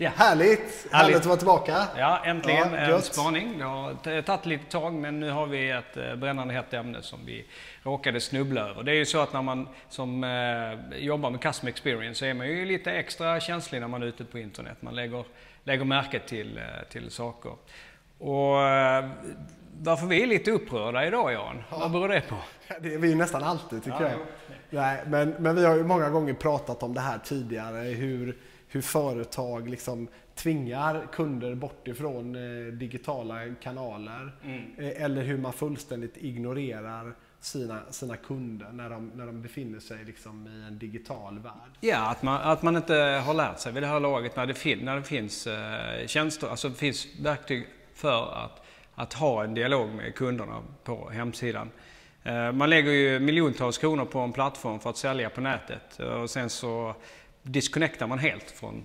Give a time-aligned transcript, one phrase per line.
[0.00, 0.10] Ja.
[0.16, 0.50] Härligt!
[0.58, 1.16] Härligt Härligt.
[1.16, 1.84] att vara tillbaka.
[1.96, 3.58] Ja, äntligen Ja, en spaning.
[3.58, 7.18] Det har tagit lite tag men nu har vi ett eh, brännande hett ämne som
[7.26, 7.46] vi
[7.82, 8.82] råkade snubbla över.
[8.82, 12.34] Det är ju så att när man som eh, jobbar med custom experience så är
[12.34, 14.76] man ju lite extra känslig när man är ute på internet.
[14.80, 15.24] Man lägger,
[15.64, 17.52] lägger märke till, eh, till saker.
[18.18, 19.08] Och eh,
[19.80, 22.36] varför vi är lite upprörda idag Jan, vad beror det på?
[22.80, 24.18] Det är vi ju nästan alltid tycker Ja, jag.
[24.70, 27.78] Nej, men, men vi har ju många gånger pratat om det här tidigare.
[27.78, 28.36] Hur,
[28.68, 34.32] hur företag liksom tvingar kunder bort ifrån eh, digitala kanaler.
[34.44, 34.62] Mm.
[34.78, 40.04] Eh, eller hur man fullständigt ignorerar sina, sina kunder när de, när de befinner sig
[40.04, 41.72] liksom i en digital värld.
[41.80, 42.94] Ja, att man, att man inte
[43.26, 46.48] har lärt sig vid det här laget när det, fin, när det finns eh, tjänster,
[46.48, 51.70] alltså det finns verktyg för att, att ha en dialog med kunderna på hemsidan.
[52.54, 56.50] Man lägger ju miljontals kronor på en plattform för att sälja på nätet och sen
[56.50, 56.94] så
[57.48, 58.84] disconnectar man helt från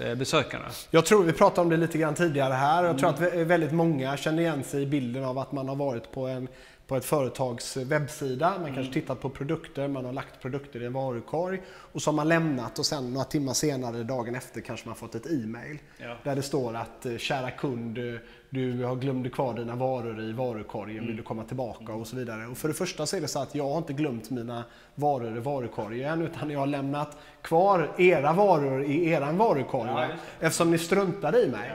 [0.00, 0.64] eh, besökarna.
[0.90, 2.84] Jag tror vi pratade om det lite grann tidigare här.
[2.84, 5.76] Jag tror att vä- väldigt många känner igen sig i bilden av att man har
[5.76, 6.48] varit på, en,
[6.92, 8.58] på ett företags webbsida.
[8.60, 11.62] Man kanske tittat på produkter, man har lagt produkter i en varukorg
[11.92, 15.14] och så har man lämnat och sen några timmar senare, dagen efter, kanske man fått
[15.14, 15.78] ett e-mail.
[15.98, 16.16] Ja.
[16.24, 18.04] Där det står att eh, kära kund, eh,
[18.50, 22.46] du har glömde kvar dina varor i varukorgen, vill du komma tillbaka och så vidare.
[22.46, 25.36] Och för det första så är det så att jag har inte glömt mina varor
[25.36, 29.90] i varukorgen utan jag har lämnat kvar era varor i eran varukorg.
[29.90, 30.08] Ja,
[30.40, 31.72] Eftersom ni struntade i mig.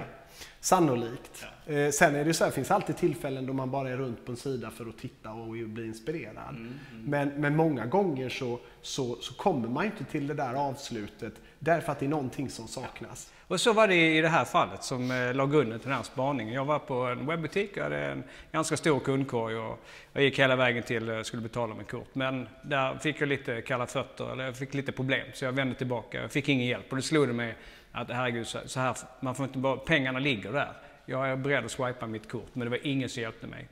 [0.60, 1.46] Sannolikt.
[1.66, 4.32] Eh, sen är det så här, finns alltid tillfällen då man bara är runt på
[4.32, 6.50] en sida för att titta och bli inspirerad.
[6.50, 6.74] Mm,
[7.06, 11.92] Men, men många gånger så, så, så kommer man inte till det där avslutet därför
[11.92, 13.34] att det är någonting som saknas.
[13.48, 16.04] Och så var det i det här fallet som eh, la grunden till den här
[16.04, 16.54] spaningen.
[16.54, 19.80] Jag var på en webbutik och hade en ganska stor kundkorg och
[20.14, 22.16] jag gick hela vägen till eh, skulle betala med kort.
[22.16, 25.76] Men där fick jag lite kalla fötter, eller jag fick lite problem så jag vände
[25.76, 26.22] tillbaka.
[26.22, 27.56] Jag fick ingen hjälp och det slog det mig
[28.02, 30.74] att herregud, så så här, man får inte bara, pengarna ligger där.
[31.06, 33.68] Jag är beredd att swipa mitt kort men det var ingen som hjälpte mig.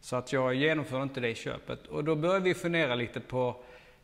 [0.00, 3.56] Så att jag genomförde inte det köpet och då började vi fundera lite på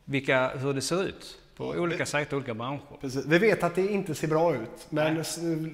[0.04, 3.00] vilka, hur det ser ut på olika sajter och olika branscher.
[3.00, 3.26] Precis.
[3.26, 5.24] Vi vet att det inte ser bra ut, men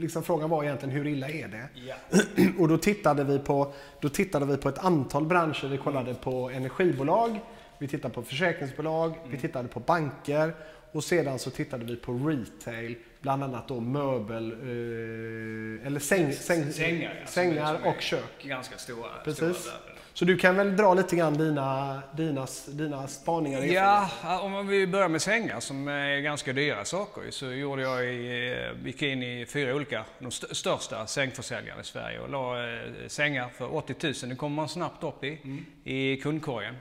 [0.00, 1.68] liksom, frågan var egentligen hur illa är det?
[1.74, 1.94] Ja.
[2.58, 5.68] Och då tittade, vi på, då tittade vi på ett antal branscher.
[5.68, 7.40] Vi kollade på energibolag,
[7.78, 10.54] vi tittade på försäkringsbolag, vi tittade på banker
[10.92, 16.72] och sedan så tittade vi på retail, bland annat då möbel, eh, eller säng, säng,
[16.72, 18.42] Sängar, ja, sängar och kök.
[18.42, 19.56] Ganska stora, Precis.
[19.56, 19.74] stora.
[20.14, 24.08] Så du kan väl dra lite grann dina, dina, dina spaningar Ja,
[24.42, 28.86] om vi börjar med sängar som är ganska dyra saker så gjorde jag i, eh,
[28.86, 33.48] gick in i fyra olika, de st- största sängförsäljarna i Sverige och la eh, sängar
[33.48, 34.12] för 80 000.
[34.30, 35.38] Det kommer man snabbt upp i,
[35.84, 36.76] i kundkorgen.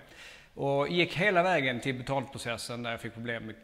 [0.56, 3.56] Och gick hela vägen till betalprocessen där jag fick problem med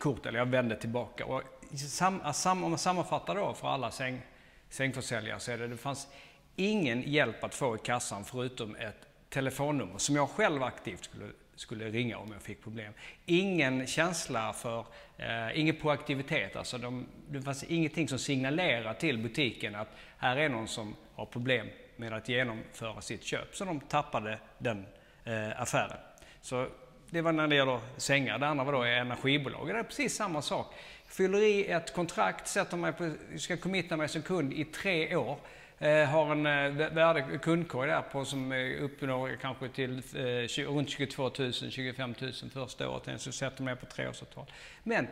[0.00, 1.26] kort, eller jag vände tillbaka.
[1.26, 1.42] Och
[1.76, 4.22] sam, sam, om man sammanfattar då för alla säng,
[4.68, 6.08] sängförsäljare så är det, det fanns
[6.56, 11.24] ingen hjälp att få i kassan förutom ett telefonnummer som jag själv aktivt skulle,
[11.54, 12.92] skulle ringa om jag fick problem.
[13.26, 16.56] Ingen känsla för, eh, ingen proaktivitet.
[16.56, 21.26] Alltså de, det fanns ingenting som signalerar till butiken att här är någon som har
[21.26, 21.66] problem
[21.96, 23.56] med att genomföra sitt köp.
[23.56, 24.86] Så de tappade den
[25.24, 25.98] eh, affären.
[26.40, 26.68] Så
[27.10, 28.38] det var när det gäller sängar.
[28.38, 29.68] Det andra var då energibolag.
[29.68, 30.74] Det är precis samma sak.
[31.06, 35.38] Fyller i ett kontrakt, sätter mig på, ska committa mig som kund i tre år.
[35.78, 40.64] Eh, har en eh, värde kundkorg där på som eh, uppnår kanske till eh, 20,
[40.64, 43.02] runt 22 000, 25 000 första året.
[43.04, 44.46] Sen så sätter mig på treårsavtal.
[44.82, 45.06] Men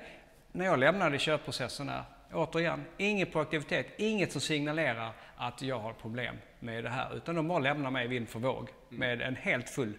[0.53, 6.37] när jag lämnade köpprocessen där, återigen, ingen proaktivitet, inget som signalerar att jag har problem
[6.61, 7.17] med det här.
[7.17, 9.93] Utan de bara lämnar mig vind för våg med en helt full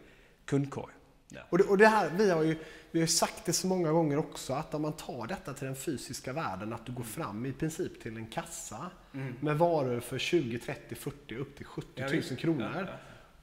[0.45, 0.93] kundkorg.
[1.29, 1.45] Där.
[1.49, 2.57] Och det, och det här, vi har ju
[2.91, 5.75] vi har sagt det så många gånger också att om man tar detta till den
[5.75, 8.85] fysiska världen, att du går fram i princip till en kassa
[9.39, 12.37] med varor för 20, 30, 40, upp till 70 Ja, 000 visst.
[12.37, 12.71] kronor.
[12.75, 12.87] Ja, ja.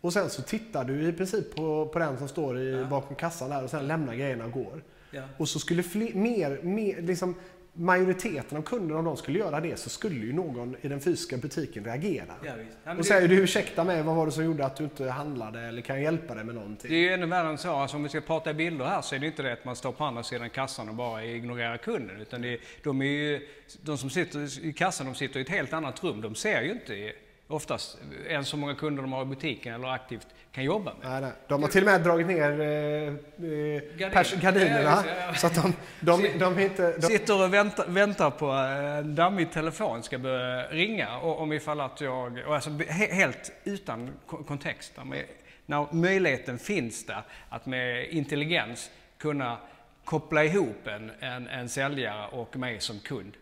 [0.00, 3.50] Och sen så tittar du i princip på, på den som står i, bakom kassan
[3.50, 4.82] där och sen lämnar grejerna och går.
[5.10, 5.22] Ja.
[5.36, 7.34] Och så skulle fler, mer, mer, liksom
[7.78, 11.36] majoriteten av kunderna, om de skulle göra det, så skulle ju någon i den fysiska
[11.36, 12.24] butiken reagera.
[12.44, 12.52] Ja.
[12.84, 15.10] Ja, och det- säger du ursäkta mig, vad var det som gjorde att du inte
[15.10, 16.90] handlade eller kan jag hjälpa dig med någonting?
[16.90, 17.70] Det är ju ännu värre än så.
[17.74, 19.76] Alltså, om vi ska prata i bilder här så är det inte det att man
[19.76, 22.20] står på andra sidan kassan och bara ignorerar kunden.
[22.20, 23.48] Utan det de, är ju,
[23.82, 26.20] de som sitter i kassan de sitter i ett helt annat rum.
[26.20, 27.12] De ser ju inte
[27.48, 27.98] oftast
[28.28, 31.10] ens så många kunder de har i butiken eller aktivt kan jobba med.
[31.10, 31.32] Nej, nej.
[31.48, 34.80] De har till och med dragit ner eh, eh, gardinerna.
[34.82, 35.34] Ja, ja.
[35.34, 36.92] Så att de, de, de, inte...
[36.96, 41.52] De, Sitter och väntar, väntar på eh, en dammig telefon ska börja ringa och om
[41.52, 44.92] ifall att jag, och alltså he, helt utan ko- kontext.
[45.04, 45.24] Med,
[45.66, 49.56] när möjligheten finns där att med intelligens kunna
[50.04, 53.32] koppla ihop en, en, en säljare och mig som kund.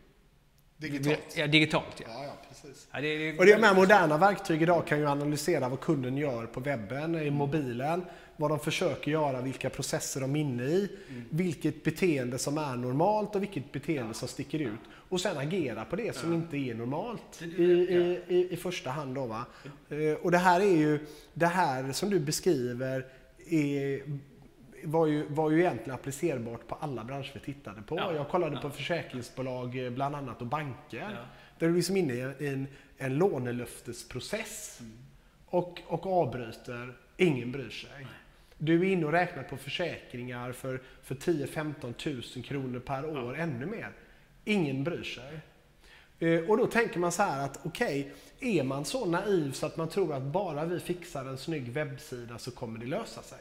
[0.76, 1.36] Digitalt.
[1.36, 2.06] Ja, digitalt ja.
[2.08, 2.88] Ja, ja, precis.
[2.92, 6.46] ja det, det, Och de här moderna verktyg idag kan ju analysera vad kunden gör
[6.46, 7.26] på webben, Mm.
[7.26, 8.04] i mobilen,
[8.36, 11.24] vad de försöker göra, vilka processer de är inne i, Mm.
[11.30, 14.70] vilket beteende som är normalt och vilket beteende som sticker ut.
[15.08, 19.14] Och sen agera på det som inte är normalt i, i, i, i första hand.
[19.14, 19.44] Då, va?
[19.88, 23.06] Eh, Och det här är ju, det här som du beskriver
[23.50, 24.02] är,
[24.84, 27.96] var, ju, var ju egentligen applicerbart på alla branscher vi tittade på.
[27.96, 28.12] Ja.
[28.14, 30.98] Jag kollade på försäkringsbolag eh, bland annat och banker.
[31.00, 31.08] Ja.
[31.58, 32.66] Där du är liksom inne i en,
[32.98, 34.80] en lånelöftesprocess
[35.46, 36.96] och, och avbryter.
[37.16, 38.06] Ingen bryr sig.
[38.58, 43.66] Du är inne och räknar på försäkringar för, för 10-15 tusen kronor per år, ännu
[43.66, 43.90] mer.
[44.44, 45.40] Ingen bryr sig.
[46.18, 49.76] Eh, Och då tänker man så här att okej, är man så naiv så att
[49.76, 53.38] man tror att bara vi fixar en snygg webbsida så kommer det lösa sig?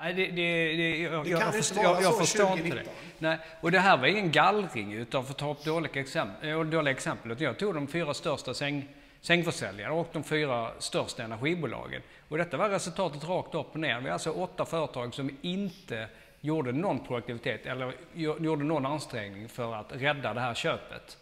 [0.00, 2.92] Nej, det, det, det, jag, Det jag, förstår, jag, jag förstår inte 2019.
[3.18, 3.26] det.
[3.28, 6.60] Nej, och det här var ingen gallring utan för att ta upp dåliga exempel, äh,
[6.64, 7.40] dåliga exempel.
[7.40, 8.88] Jag tog de fyra största säng,
[9.20, 12.02] sängförsäljare och de fyra största energibolagen.
[12.28, 14.00] Och detta var resultatet rakt upp och ner.
[14.00, 16.08] Vi har alltså åtta företag som inte
[16.40, 21.16] gjorde någon produktivitet eller gjo- gjorde någon ansträngning för att rädda det här köpet.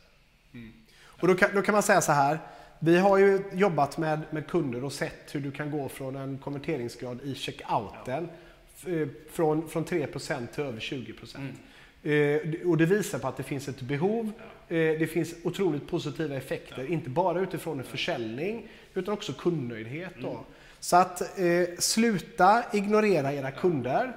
[1.21, 2.39] Och då kan, då kan man säga så här.
[2.79, 6.39] Vi har ju jobbat med, med kunder och sett hur du kan gå från en
[6.39, 8.31] konverteringsgrad i checkouten eh,
[9.31, 11.53] från, från 3% till över 20%.
[12.03, 14.33] Eh, och det visar på att det finns ett behov.
[14.69, 20.13] Eh, det finns otroligt positiva effekter, inte bara utifrån en försäljning utan också kundnöjdhet.
[20.21, 20.45] Då.
[20.81, 24.13] Så att eh, sluta ignorera era kunder.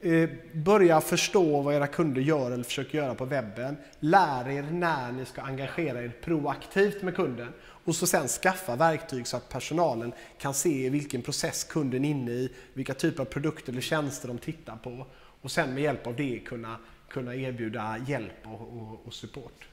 [0.00, 3.76] Eh, börja förstå vad era kunder gör eller försöker göra på webben.
[4.00, 7.52] Lär er när ni ska engagera er proaktivt med kunden.
[7.60, 12.30] Och så sen skaffa verktyg så att personalen kan se vilken process kunden är inne
[12.30, 15.06] i, vilka typer av produkter eller tjänster de tittar på.
[15.42, 16.76] Och sen med hjälp av det kunna,
[17.08, 19.68] kunna erbjuda hjälp och, och, och support.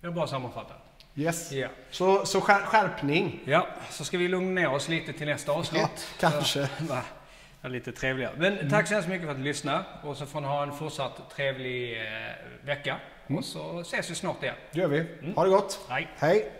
[0.00, 1.06] Det är bra sammanfattat.
[1.14, 1.52] Yes.
[1.52, 1.68] Ja.
[1.90, 3.40] Så, så skär, skärpning.
[3.44, 5.82] Ja, så ska vi lugna ner oss lite till nästa avsnitt.
[6.20, 6.68] Ja, kanske.
[6.88, 6.94] Så,
[7.68, 8.32] lite trevligare.
[8.38, 9.84] Men tack så hemskt mycket för att du lyssnade.
[10.02, 12.06] Och så får ni ha en fortsatt trevlig eh,
[12.64, 12.96] vecka.
[13.28, 14.54] Och så ses vi snart igen.
[14.72, 15.06] Det gör vi.
[15.36, 15.80] Ha det gott.
[15.88, 16.08] Hej.
[16.18, 16.52] Hej.